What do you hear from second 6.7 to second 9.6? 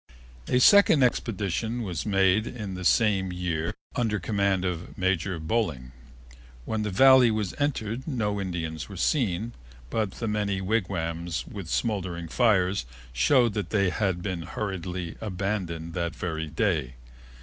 the Valley was entered no Indians were seen,